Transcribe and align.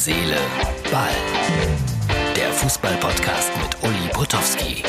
Seele, 0.00 0.38
Ball. 0.90 1.10
Der 2.34 2.50
Fußball-Podcast 2.54 3.50
mit 3.58 3.76
Uli 3.82 4.08
Potowski. 4.14 4.82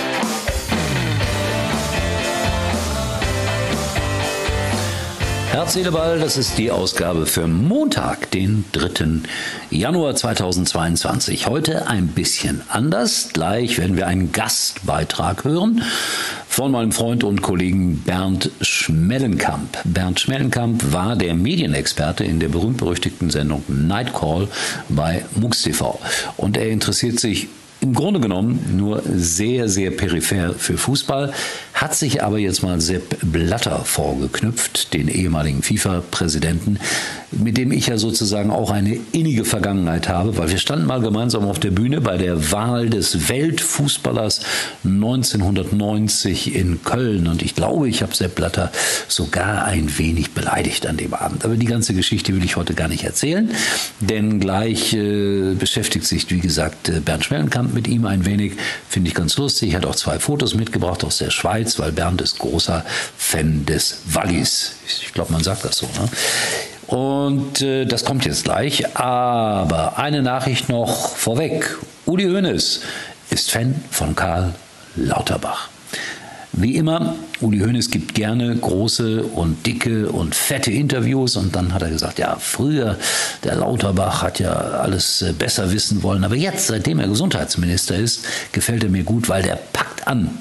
Herz, 5.52 5.74
Seele, 5.74 5.92
Ball, 5.92 6.18
das 6.18 6.38
ist 6.38 6.58
die 6.58 6.72
Ausgabe 6.72 7.26
für 7.26 7.46
Montag, 7.46 8.32
den 8.32 8.64
3. 8.72 9.28
Januar 9.70 10.16
2022. 10.16 11.48
Heute 11.48 11.88
ein 11.88 12.08
bisschen 12.08 12.62
anders. 12.70 13.32
Gleich 13.34 13.78
werden 13.78 13.98
wir 13.98 14.08
einen 14.08 14.32
Gastbeitrag 14.32 15.44
hören 15.44 15.84
von 16.52 16.74
meinem 16.74 16.92
Freund 16.92 17.24
und 17.24 17.42
Kollegen 17.42 18.00
Bernd 18.00 18.52
Schmellenkamp. 18.60 19.78
Bernd 19.86 20.20
Schmellenkamp 20.20 20.92
war 20.92 21.16
der 21.16 21.34
Medienexperte 21.34 22.26
in 22.26 22.42
der 22.42 22.50
berühmt-berüchtigten 22.50 23.30
Sendung 23.30 23.64
Nightcall 23.70 24.50
bei 24.90 25.24
MUX 25.34 25.64
TV. 25.64 25.98
Und 26.36 26.58
er 26.58 26.70
interessiert 26.70 27.22
sich 27.22 27.48
im 27.80 27.94
Grunde 27.94 28.20
genommen 28.20 28.76
nur 28.76 29.02
sehr, 29.06 29.70
sehr 29.70 29.92
peripher 29.92 30.54
für 30.54 30.78
Fußball, 30.78 31.34
hat 31.74 31.96
sich 31.96 32.22
aber 32.22 32.38
jetzt 32.38 32.64
mal 32.64 32.82
Sepp 32.82 33.18
Blatter 33.24 33.86
vorgeknüpft, 33.86 34.94
den 34.94 35.08
ehemaligen 35.08 35.64
FIFA-Präsidenten, 35.64 36.80
mit 37.32 37.58
dem 37.58 37.72
ich 37.72 37.88
ja 37.88 37.98
sozusagen 37.98 38.52
auch 38.52 38.72
eine 38.72 38.98
innige 39.12 39.46
Vergangenheit 39.46 40.08
habe, 40.08 40.38
weil 40.38 40.50
wir 40.50 40.58
standen 40.58 40.86
mal 40.86 41.02
gemeinsam 41.02 41.46
auf 41.46 41.60
der 41.60 41.72
Bühne 41.72 42.02
bei 42.02 42.18
der 42.18 42.52
Wahl 42.52 42.90
des 42.90 43.30
Weltfußballers 43.30 44.42
1990 44.84 46.56
in 46.56 46.84
Köln 46.84 47.28
und 47.28 47.42
ich 47.42 47.56
glaube, 47.56 47.90
ich 47.90 48.02
habe 48.02 48.16
Sepp 48.16 48.36
Blatter 48.36 48.72
sogar 49.08 49.66
ein 49.66 49.98
wenig 49.98 50.32
beleidigt 50.32 50.88
an 50.88 50.98
dem 50.98 51.14
Abend. 51.14 51.44
Aber 51.46 51.56
die 51.56 51.66
ganze 51.66 51.94
Geschichte 51.94 52.34
will 52.34 52.44
ich 52.44 52.56
heute 52.56 52.74
gar 52.74 52.88
nicht 52.88 53.04
erzählen, 53.04 53.50
denn 54.00 54.40
gleich 54.40 54.94
äh, 54.94 55.54
beschäftigt 55.56 56.06
sich, 56.06 56.30
wie 56.30 56.40
gesagt, 56.40 56.90
äh, 56.90 57.00
Bernd 57.00 57.26
Schmellenkamp 57.26 57.74
mit 57.74 57.88
ihm 57.88 58.06
ein 58.06 58.26
wenig, 58.26 58.54
finde 58.88 59.10
ich 59.10 59.16
ganz 59.16 59.38
lustig. 59.38 59.72
Er 59.72 59.78
hat 59.78 59.86
auch 59.86 59.96
zwei 59.96 60.20
Fotos 60.20 60.54
mitgebracht 60.56 61.04
aus 61.04 61.18
der 61.18 61.32
Schweiz 61.32 61.72
weil 61.80 61.92
Bernd 61.92 62.22
ist 62.22 62.40
großer 62.40 62.86
Fan 63.18 63.66
des 63.66 64.02
Wallis. 64.06 64.74
Ich 65.02 65.14
glaube, 65.14 65.32
man 65.34 65.44
sagt 65.44 65.66
das 65.66 65.78
so. 65.78 65.88
Ne? 65.88 66.10
Und 66.92 67.62
äh, 67.62 67.86
das 67.86 68.04
kommt 68.04 68.26
jetzt 68.26 68.44
gleich. 68.44 68.98
Aber 68.98 69.98
eine 69.98 70.22
Nachricht 70.22 70.68
noch 70.68 71.10
vorweg. 71.10 71.78
Uli 72.06 72.26
Hoeneß 72.26 72.82
ist 73.30 73.50
Fan 73.50 73.76
von 73.90 74.14
Karl 74.14 74.54
Lauterbach. 74.98 75.70
Wie 76.52 76.76
immer, 76.76 77.16
Uli 77.40 77.60
Hoeneß 77.60 77.92
gibt 77.92 78.14
gerne 78.14 78.54
große 78.54 79.24
und 79.24 79.66
dicke 79.66 80.10
und 80.10 80.36
fette 80.36 80.70
Interviews 80.70 81.38
und 81.38 81.56
dann 81.56 81.74
hat 81.74 81.82
er 81.82 81.90
gesagt, 81.90 82.20
ja, 82.20 82.36
früher, 82.38 82.98
der 83.46 83.56
Lauterbach 83.56 84.22
hat 84.22 84.40
ja 84.40 84.52
alles 84.52 85.22
äh, 85.22 85.32
besser 85.32 85.72
wissen 85.72 86.04
wollen, 86.04 86.26
aber 86.26 86.36
jetzt, 86.36 86.68
seitdem 86.68 87.00
er 87.00 87.08
Gesundheitsminister 87.08 87.96
ist, 87.96 88.26
gefällt 88.52 88.84
er 88.84 88.90
mir 88.90 89.04
gut, 89.04 89.30
weil 89.30 89.44
der 89.44 89.58
packt 89.72 90.06
an. 90.08 90.38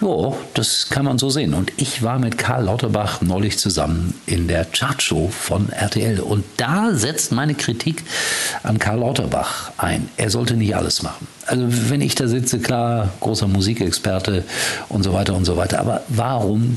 Ja, 0.00 0.34
das 0.52 0.90
kann 0.90 1.06
man 1.06 1.18
so 1.18 1.30
sehen. 1.30 1.54
Und 1.54 1.72
ich 1.78 2.02
war 2.02 2.18
mit 2.18 2.36
Karl 2.36 2.64
Lauterbach 2.64 3.22
neulich 3.22 3.58
zusammen 3.58 4.12
in 4.26 4.46
der 4.46 4.66
Chartshow 4.66 5.28
von 5.28 5.70
RTL. 5.70 6.20
Und 6.20 6.44
da 6.58 6.92
setzt 6.92 7.32
meine 7.32 7.54
Kritik 7.54 8.04
an 8.62 8.78
Karl 8.78 8.98
Lauterbach 8.98 9.72
ein. 9.78 10.10
Er 10.18 10.28
sollte 10.28 10.54
nicht 10.54 10.76
alles 10.76 11.02
machen. 11.02 11.26
Also 11.46 11.64
wenn 11.90 12.02
ich 12.02 12.14
da 12.14 12.28
sitze, 12.28 12.58
klar, 12.58 13.10
großer 13.20 13.48
Musikexperte 13.48 14.44
und 14.90 15.02
so 15.02 15.14
weiter 15.14 15.34
und 15.34 15.46
so 15.46 15.56
weiter. 15.56 15.80
Aber 15.80 16.02
warum 16.08 16.76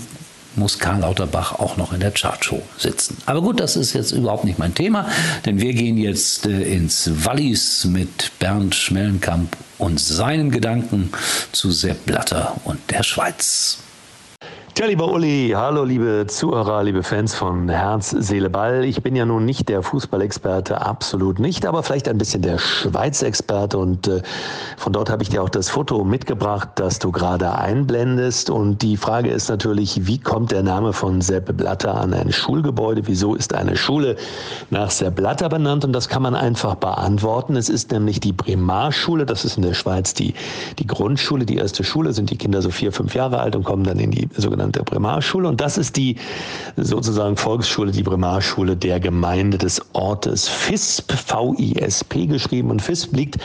muss 0.55 0.80
Karl 0.80 1.02
Lauterbach 1.02 1.53
auch 1.59 1.78
noch 1.78 1.94
in 1.94 2.00
der 2.00 2.11
Chartshow 2.11 2.61
sitzen. 2.78 3.17
Aber 3.25 3.42
gut, 3.42 3.59
das 3.59 3.75
ist 3.75 3.94
jetzt 3.94 4.11
überhaupt 4.11 4.45
nicht 4.45 4.59
mein 4.59 4.73
Thema, 4.73 5.08
denn 5.45 5.59
wir 5.59 5.73
gehen 5.73 5.97
jetzt 5.97 6.45
äh, 6.45 6.61
ins 6.64 7.09
Wallis 7.25 7.86
mit 7.86 8.31
Bernd 8.39 8.75
Schmellenkamp 8.75 9.55
und 9.77 10.00
seinen 10.00 10.52
Gedanken 10.52 11.11
zu 11.52 11.72
Sepp 11.72 12.05
Blatter 12.05 12.55
und 12.65 12.80
der 12.89 13.04
Schweiz. 13.04 13.77
Tja, 14.80 14.88
lieber 14.88 15.12
Uli, 15.12 15.52
hallo 15.54 15.84
liebe 15.84 16.26
Zuhörer, 16.26 16.84
liebe 16.86 17.04
Fans 17.04 17.36
von 17.36 17.67
Herz, 17.67 18.12
Seele, 18.12 18.50
Ball. 18.50 18.86
Ich 18.86 19.04
bin 19.04 19.14
ja 19.14 19.26
nun 19.26 19.44
nicht 19.44 19.67
der 19.67 19.84
Fußballexperte, 19.84 20.80
absolut 20.80 21.38
nicht, 21.38 21.66
aber 21.66 21.84
vielleicht 21.84 22.08
ein 22.08 22.17
bisschen 22.17 22.44
der 22.44 22.60
Schweiz-Experte 22.60 23.78
und 23.78 24.08
äh, 24.08 24.22
von 24.78 24.94
dort 24.94 25.10
habe 25.10 25.22
ich 25.22 25.28
dir 25.28 25.44
auch 25.44 25.50
das 25.50 25.70
Foto 25.70 26.06
mitgebracht, 26.06 26.70
das 26.76 26.98
du 26.98 27.12
gerade 27.12 27.56
einblendest. 27.56 28.50
Und 28.50 28.82
die 28.82 28.95
Frage 28.95 29.30
ist 29.32 29.50
natürlich, 29.50 30.08
wie 30.08 30.17
kommt 30.17 30.54
der 30.54 30.64
Name 30.64 30.94
von 30.94 31.20
Sepp 31.20 31.58
Blatter 31.58 31.96
an 31.96 32.14
ein 32.14 32.32
Schulgebäude? 32.32 33.02
Wieso 33.06 33.36
ist 33.36 33.54
eine 33.54 33.76
Schule 33.76 34.16
nach 34.70 34.92
Sepp 34.92 35.16
Blatter 35.16 35.50
benannt? 35.50 35.84
Und 35.84 35.92
das 35.92 36.08
kann 36.08 36.22
man 36.22 36.36
einfach 36.36 36.76
beantworten. 36.76 37.58
Es 37.58 37.67
ist 37.67 37.92
nämlich 37.92 38.22
die 38.22 38.32
Primarschule, 38.32 39.26
das 39.26 39.44
ist 39.44 39.58
in 39.58 39.64
der 39.64 39.73
Schweiz 39.73 40.14
die, 40.14 40.36
die 40.78 40.88
Grundschule, 40.88 41.46
die 41.46 41.58
erste 41.58 41.84
Schule, 41.84 42.14
sind 42.14 42.30
die 42.30 42.38
Kinder 42.38 42.61
so 42.61 42.70
vier, 42.70 42.94
fünf 42.94 43.14
Jahre 43.14 43.42
alt 43.42 43.58
und 43.58 43.66
kommen 43.66 43.84
dann 43.84 44.00
in 44.00 44.11
die 44.11 44.30
sogenannte 44.38 44.68
der 44.75 44.83
Primarschule. 44.83 45.47
Und 45.47 45.61
das 45.61 45.77
ist 45.77 45.97
die 45.97 46.17
sozusagen 46.75 47.37
Volksschule, 47.37 47.91
die 47.91 48.03
Primarschule 48.03 48.75
der 48.75 48.99
Gemeinde 48.99 49.57
des 49.57 49.81
Ortes 49.93 50.47
FISP, 50.47 51.11
V-I-S-P 51.11 52.27
geschrieben. 52.27 52.71
Und 52.71 52.81
FISP 52.81 53.15
liegt 53.15 53.37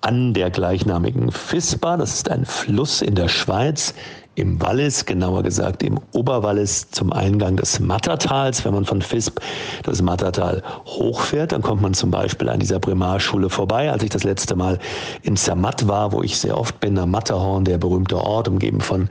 an 0.00 0.34
der 0.34 0.50
gleichnamigen 0.50 1.30
Fispa. 1.30 1.96
Das 1.96 2.14
ist 2.14 2.30
ein 2.30 2.44
Fluss 2.44 3.02
in 3.02 3.14
der 3.14 3.28
Schweiz 3.28 3.94
im 4.40 4.60
Wallis, 4.60 5.04
genauer 5.04 5.42
gesagt 5.42 5.82
im 5.82 6.00
Oberwallis 6.12 6.90
zum 6.90 7.12
Eingang 7.12 7.56
des 7.56 7.78
Mattertals. 7.78 8.64
Wenn 8.64 8.72
man 8.72 8.86
von 8.86 9.02
Visp 9.02 9.38
das 9.82 10.00
Mattertal 10.00 10.62
hochfährt, 10.86 11.52
dann 11.52 11.60
kommt 11.60 11.82
man 11.82 11.92
zum 11.92 12.10
Beispiel 12.10 12.48
an 12.48 12.58
dieser 12.58 12.80
Primarschule 12.80 13.50
vorbei. 13.50 13.92
Als 13.92 14.02
ich 14.02 14.10
das 14.10 14.24
letzte 14.24 14.56
Mal 14.56 14.78
in 15.22 15.36
Zermatt 15.36 15.86
war, 15.86 16.12
wo 16.12 16.22
ich 16.22 16.38
sehr 16.38 16.56
oft 16.56 16.80
bin, 16.80 16.98
am 16.98 17.10
Matterhorn, 17.10 17.64
der 17.64 17.76
berühmte 17.76 18.16
Ort, 18.16 18.48
umgeben 18.48 18.80
von 18.80 19.08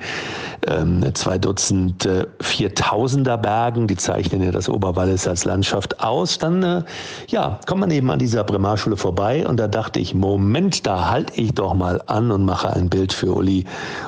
ähm, 0.67 1.03
zwei 1.13 1.37
Dutzend 1.37 2.05
äh, 2.05 2.25
Viertausender 2.41 3.37
Bergen, 3.37 3.87
die 3.87 3.95
zeichnen 3.95 4.41
ja 4.41 4.51
das 4.51 4.67
Oberwallis 4.67 5.27
als 5.27 5.45
Landschaft 5.45 5.99
aus, 5.99 6.37
dann 6.37 6.63
äh, 6.63 6.83
ja, 7.27 7.59
kommt 7.67 7.81
man 7.81 7.91
eben 7.91 8.09
an 8.09 8.19
dieser 8.19 8.43
Primarschule 8.43 8.97
vorbei 8.97 9.47
und 9.47 9.57
da 9.57 9.67
dachte 9.67 9.99
ich, 9.99 10.13
Moment, 10.13 10.87
da 10.87 11.09
halte 11.09 11.33
ich 11.39 11.53
doch 11.53 11.73
mal 11.73 12.01
an 12.07 12.31
und 12.31 12.45
mache 12.45 12.73
ein 12.73 12.89
Bild 12.89 13.13
für 13.13 13.33
Uli 13.33 13.65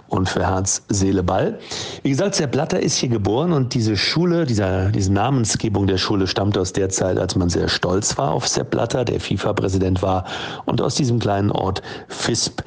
und 0.07 0.27
für 0.27 0.47
Herz 0.47 0.83
Seele, 0.89 1.10
Ball. 1.23 1.59
Wie 2.03 2.09
gesagt, 2.09 2.35
Sepp 2.35 2.51
Blatter 2.51 2.79
ist 2.79 2.97
hier 2.97 3.09
geboren 3.09 3.51
und 3.51 3.73
diese 3.73 3.97
Schule, 3.97 4.45
dieser, 4.45 4.89
diese 4.89 5.11
Namensgebung 5.11 5.85
der 5.87 5.97
Schule 5.97 6.27
stammt 6.27 6.57
aus 6.57 6.73
der 6.73 6.89
Zeit, 6.89 7.19
als 7.19 7.35
man 7.35 7.49
sehr 7.49 7.67
stolz 7.67 8.17
war 8.17 8.31
auf 8.31 8.47
Sepp 8.47 8.71
Blatter, 8.71 9.03
der 9.03 9.19
FIFA-Präsident 9.19 10.01
war 10.01 10.25
und 10.65 10.81
aus 10.81 10.95
diesem 10.95 11.19
kleinen 11.19 11.51
Ort 11.51 11.81
Fisp, 12.07 12.61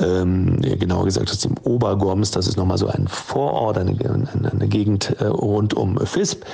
ähm, 0.00 0.60
genauer 0.60 1.04
gesagt 1.04 1.30
aus 1.30 1.40
dem 1.40 1.54
Obergoms, 1.64 2.30
das 2.30 2.46
ist 2.46 2.56
nochmal 2.56 2.78
so 2.78 2.86
ein 2.88 3.08
Vorort, 3.08 3.76
eine, 3.78 3.92
eine, 3.92 4.52
eine 4.52 4.68
Gegend 4.68 5.16
äh, 5.20 5.24
rund 5.24 5.74
um 5.74 5.98
Fisp. 6.06 6.44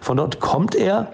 Von 0.00 0.16
dort 0.16 0.40
kommt 0.40 0.74
er 0.74 1.12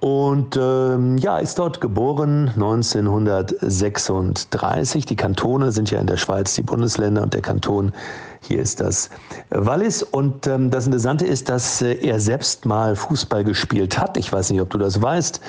und 0.00 0.56
ähm, 0.56 1.18
ja, 1.18 1.38
ist 1.38 1.58
dort 1.58 1.80
geboren 1.80 2.50
1936. 2.54 5.06
Die 5.06 5.16
Kantone 5.16 5.72
sind 5.72 5.90
ja 5.90 5.98
in 5.98 6.06
der 6.06 6.18
Schweiz 6.18 6.54
die 6.54 6.62
Bundesländer 6.62 7.22
und 7.22 7.34
der 7.34 7.42
Kanton 7.42 7.92
hier 8.40 8.60
ist 8.60 8.80
das 8.80 9.10
Wallis. 9.50 10.02
Und 10.02 10.46
ähm, 10.46 10.70
das 10.70 10.86
Interessante 10.86 11.26
ist, 11.26 11.48
dass 11.48 11.82
äh, 11.82 11.94
er 11.94 12.20
selbst 12.20 12.66
mal 12.66 12.94
Fußball 12.94 13.42
gespielt 13.44 13.98
hat. 13.98 14.16
Ich 14.16 14.32
weiß 14.32 14.50
nicht, 14.50 14.60
ob 14.60 14.70
du 14.70 14.78
das 14.78 15.02
weißt. 15.02 15.40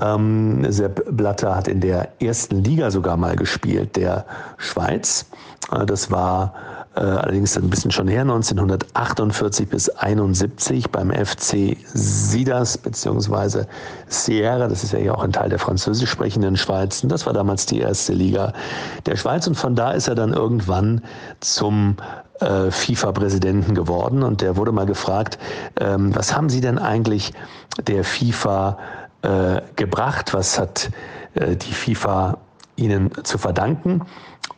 Ähm, 0.00 0.66
Sepp 0.70 1.04
Blatter 1.16 1.54
hat 1.54 1.68
in 1.68 1.80
der 1.80 2.08
ersten 2.20 2.64
Liga 2.64 2.90
sogar 2.90 3.16
mal 3.16 3.36
gespielt, 3.36 3.94
der 3.96 4.26
Schweiz. 4.56 5.23
Äh, 5.72 5.86
das 5.86 6.10
war 6.10 6.54
äh, 6.96 7.00
allerdings 7.00 7.56
ein 7.56 7.70
bisschen 7.70 7.90
schon 7.90 8.06
her, 8.08 8.20
1948 8.22 9.68
bis 9.68 9.88
71 9.88 10.90
beim 10.90 11.10
FC 11.10 11.76
Sidas 11.92 12.78
beziehungsweise 12.78 13.66
Sierra, 14.08 14.68
das 14.68 14.84
ist 14.84 14.92
ja 14.92 15.12
auch 15.14 15.24
ein 15.24 15.32
Teil 15.32 15.48
der 15.48 15.58
französisch 15.58 16.10
sprechenden 16.10 16.56
Schweiz. 16.56 17.02
Und 17.02 17.10
das 17.10 17.26
war 17.26 17.32
damals 17.32 17.66
die 17.66 17.80
erste 17.80 18.12
Liga 18.12 18.52
der 19.06 19.16
Schweiz 19.16 19.46
und 19.46 19.56
von 19.56 19.74
da 19.74 19.90
ist 19.90 20.06
er 20.08 20.14
dann 20.14 20.32
irgendwann 20.32 21.02
zum 21.40 21.96
äh, 22.40 22.70
FIFA-Präsidenten 22.70 23.74
geworden 23.74 24.22
und 24.22 24.40
der 24.40 24.56
wurde 24.56 24.72
mal 24.72 24.86
gefragt, 24.86 25.38
ähm, 25.80 26.14
was 26.14 26.34
haben 26.34 26.48
Sie 26.48 26.60
denn 26.60 26.78
eigentlich 26.78 27.32
der 27.86 28.04
FIFA 28.04 28.78
äh, 29.22 29.60
gebracht? 29.76 30.32
Was 30.34 30.58
hat 30.58 30.90
äh, 31.34 31.56
die 31.56 31.72
FIFA 31.72 32.38
Ihnen 32.76 33.10
zu 33.24 33.38
verdanken? 33.38 34.02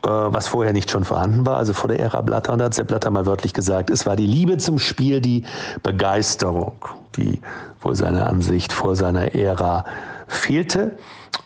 Äh, 0.05 0.09
was 0.09 0.49
vorher 0.49 0.73
nicht 0.73 0.91
schon 0.91 1.05
vorhanden 1.05 1.47
war, 1.47 1.57
also 1.57 1.73
vor 1.73 1.87
der 1.89 2.01
Ära 2.01 2.21
Blatter. 2.21 2.53
Und 2.53 2.59
da 2.61 2.67
hat 2.67 2.75
Sepp 2.75 2.89
Blatter 2.89 3.11
mal 3.11 3.25
wörtlich 3.27 3.55
gesagt, 3.55 3.91
es 3.91 4.07
war 4.07 4.15
die 4.15 4.27
Liebe 4.27 4.57
zum 4.59 4.79
Spiel, 4.79 5.21
die 5.21 5.45
Begeisterung, 5.83 6.77
die 7.17 7.41
wohl 7.81 7.97
seiner 7.97 8.29
Ansicht 8.29 8.73
vor 8.73 8.95
seiner 8.95 9.35
Ära 9.35 9.85
fehlte. 10.29 10.97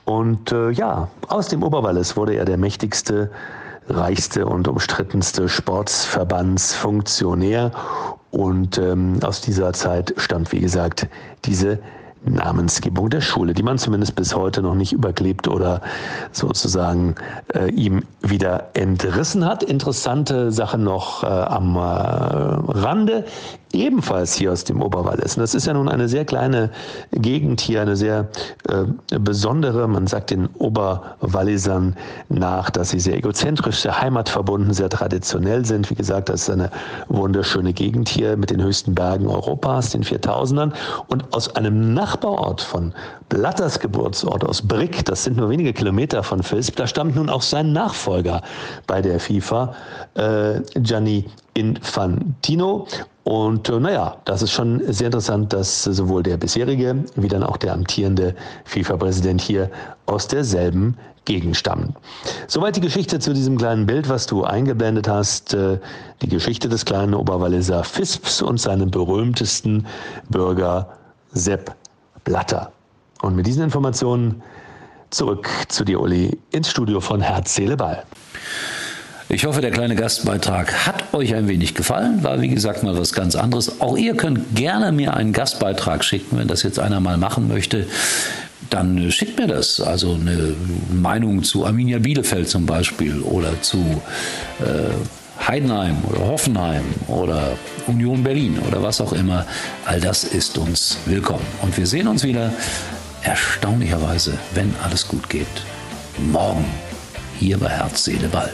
Und 0.05 0.53
äh, 0.53 0.69
ja, 0.71 1.09
aus 1.29 1.49
dem 1.49 1.63
Oberwallis 1.63 2.15
wurde 2.17 2.35
er 2.35 2.45
der 2.45 2.59
mächtigste, 2.59 3.31
reichste 3.89 4.45
und 4.47 4.69
umstrittenste 4.69 5.49
Sportsverbandsfunktionär. 5.49 7.71
Und 8.31 8.79
ähm, 8.79 9.19
aus 9.23 9.41
dieser 9.41 9.73
Zeit 9.73 10.15
stammt, 10.17 10.53
wie 10.53 10.61
gesagt, 10.61 11.09
diese 11.45 11.81
Namensgebung 12.25 13.11
der 13.11 13.21
Schule, 13.21 13.55
die 13.55 13.63
man 13.63 13.79
zumindest 13.79 14.15
bis 14.15 14.35
heute 14.35 14.63
noch 14.63 14.75
nicht 14.75 14.93
überklebt 14.93 15.49
oder 15.49 15.81
sozusagen 16.33 17.15
äh, 17.55 17.71
ihm 17.71 18.03
wieder 18.21 18.69
entrissen 18.75 19.45
hat. 19.45 19.63
Interessante 19.63 20.53
Sache 20.53 20.79
noch 20.79 21.23
äh, 21.23 21.27
am 21.27 21.77
äh, 21.77 21.81
Rande 21.81 23.25
ebenfalls 23.73 24.35
hier 24.35 24.53
aus 24.53 24.65
dem 24.65 24.83
Oberwallis. 24.83 25.37
Und 25.37 25.43
das 25.43 25.55
ist 25.55 25.67
ja 25.67 25.75
nun 25.75 25.89
eine 25.89 26.09
sehr 26.09 26.25
kleine 26.25 26.71
Gegend 27.13 27.61
hier, 27.61 27.83
eine 27.83 27.97
sehr 27.97 28.29
äh, 28.69 29.19
besondere. 29.19 29.87
Man 29.87 30.07
sagt 30.07 30.31
den 30.31 30.47
Oberwallisern 30.59 31.97
nach, 32.29 32.71
dass 32.71 32.91
sie 32.91 33.01
sehr 33.01 33.17
egozentrisch, 33.17 33.81
sehr 33.81 34.01
heimatverbunden, 34.01 34.75
sehr 34.75 34.89
traditionell 34.89 35.65
sind. 35.65 35.91
Wie 35.91 35.95
gesagt, 35.95 36.29
das 36.29 36.43
ist 36.43 36.51
eine 36.51 36.71
wunderschöne 37.09 37.73
Gegend 37.73 38.09
hier 38.09 38.37
mit 38.37 38.51
den 38.51 38.63
höchsten 38.63 38.95
Bergen 38.95 39.29
Europas, 39.29 39.91
den 39.91 40.03
4000ern. 40.03 40.73
Und 41.07 41.33
aus 41.33 41.55
einem 41.55 41.95
Nachbarort 42.11 42.61
von 42.61 42.93
Blatters 43.29 43.79
Geburtsort, 43.79 44.45
aus 44.45 44.63
Brick, 44.63 45.05
das 45.05 45.23
sind 45.23 45.37
nur 45.37 45.49
wenige 45.49 45.73
Kilometer 45.73 46.25
von 46.25 46.43
Visp, 46.43 46.75
da 46.75 46.89
stammt 46.89 47.15
nun 47.15 47.31
auch 47.31 47.43
sein 47.43 47.73
Nachfolger 47.73 48.43
bei 48.89 49.01
der 49.01 49.21
FIFA, 49.21 49.73
äh, 50.15 50.61
Gianni 50.75 51.27
Infantino. 51.55 52.89
Und 53.23 53.69
äh, 53.69 53.79
naja, 53.79 54.17
das 54.25 54.43
ist 54.43 54.51
schon 54.51 54.83
sehr 54.93 55.07
interessant, 55.07 55.53
dass 55.53 55.85
sowohl 55.85 56.25
der 56.25 56.37
bisherige 56.37 57.05
wie 57.15 57.29
dann 57.29 57.45
auch 57.45 57.59
der 57.59 57.75
amtierende 57.75 58.35
FIFA-Präsident 58.65 59.41
hier 59.41 59.71
aus 60.07 60.27
derselben 60.27 60.97
Gegend 61.27 61.57
stammen. 61.57 61.95
Soweit 62.49 62.75
die 62.75 62.81
Geschichte 62.81 63.21
zu 63.21 63.33
diesem 63.33 63.57
kleinen 63.57 63.87
Bild, 63.87 64.09
was 64.09 64.27
du 64.27 64.43
eingeblendet 64.43 65.07
hast. 65.07 65.55
Äh, 65.55 65.79
die 66.23 66.29
Geschichte 66.29 66.69
des 66.69 66.85
kleinen 66.85 67.15
Oberwalliser 67.15 67.85
Fisps 67.85 68.43
und 68.43 68.59
seinem 68.59 68.91
berühmtesten 68.91 69.87
Bürger 70.29 70.89
Sepp 71.33 71.77
Blatter. 72.31 72.71
Und 73.23 73.35
mit 73.35 73.45
diesen 73.49 73.65
Informationen 73.65 74.41
zurück 75.11 75.49
zu 75.67 75.85
dir, 75.85 76.01
Uli, 76.01 76.39
ins 76.53 76.71
Studio 76.71 77.01
von 77.01 77.21
Herz, 77.21 77.57
Seele, 77.57 77.77
Ball. 77.77 78.05
Ich 79.29 79.47
hoffe, 79.47 79.61
der 79.61 79.73
kleine 79.73 79.97
Gastbeitrag 79.97 80.87
hat 80.87 81.13
euch 81.13 81.35
ein 81.35 81.49
wenig 81.49 81.75
gefallen. 81.75 82.23
War 82.23 82.41
wie 82.41 82.47
gesagt 82.47 82.85
mal 82.85 82.97
was 82.97 83.13
ganz 83.15 83.35
anderes. 83.35 83.81
Auch 83.81 83.97
ihr 83.97 84.17
könnt 84.17 84.55
gerne 84.55 84.93
mir 84.93 85.15
einen 85.15 85.33
Gastbeitrag 85.33 86.05
schicken, 86.05 86.39
wenn 86.39 86.47
das 86.47 86.63
jetzt 86.63 86.79
einer 86.79 87.01
mal 87.01 87.17
machen 87.17 87.49
möchte. 87.49 87.89
Dann 88.71 89.11
schickt 89.11 89.37
mir 89.37 89.49
das. 89.49 89.81
Also 89.81 90.15
eine 90.15 90.55
Meinung 90.93 91.43
zu 91.43 91.67
Arminia 91.67 91.99
Bielefeld 91.99 92.49
zum 92.49 92.65
Beispiel 92.65 93.23
oder 93.23 93.61
zu 93.61 93.79
äh, 94.61 94.95
Heidenheim 95.47 95.97
oder 96.09 96.21
Hoffenheim 96.21 96.85
oder 97.09 97.57
Union 97.87 98.23
Berlin 98.23 98.59
oder 98.69 98.83
was 98.83 99.01
auch 99.01 99.13
immer. 99.13 99.47
All 99.85 100.01
das 100.01 100.25
ist 100.25 100.59
uns 100.59 100.99
willkommen. 101.07 101.47
Und 101.63 101.77
wir 101.77 101.87
sehen 101.87 102.09
uns 102.09 102.25
wieder 102.25 102.53
erstaunlicherweise, 103.23 104.39
wenn 104.55 104.75
alles 104.83 105.09
gut 105.09 105.29
geht, 105.29 105.47
morgen 106.19 106.65
hier 107.39 107.59
bei 107.59 107.69
Herz, 107.69 108.05
Seele, 108.05 108.29
Ball. 108.29 108.53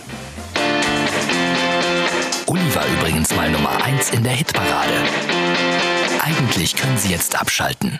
Uli 2.46 2.74
war 2.74 2.84
übrigens 2.98 3.34
mal 3.34 3.50
Nummer 3.50 3.82
1 3.84 4.10
in 4.10 4.22
der 4.22 4.32
Hitparade. 4.32 4.94
Eigentlich 6.20 6.76
können 6.76 6.96
Sie 6.96 7.10
jetzt 7.10 7.38
abschalten. 7.38 7.98